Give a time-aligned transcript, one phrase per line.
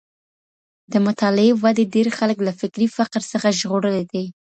[0.91, 4.25] د مطالعې ودې ډېر خلګ له فکري فقر څخه ژغورلي دي.